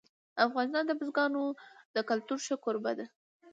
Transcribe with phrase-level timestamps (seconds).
[0.45, 1.43] افغانستان د بزګانو
[1.95, 3.07] د کلتور ښه کوربه دی.